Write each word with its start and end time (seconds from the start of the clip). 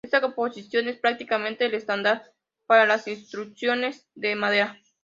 Esta 0.03 0.33
posición 0.33 0.87
es 0.87 0.97
prácticamente 0.99 1.65
el 1.67 1.75
estándar 1.75 2.23
para 2.65 2.87
los 2.87 3.07
instrumentos 3.07 4.07
de 4.15 4.33
madera. 4.35 4.79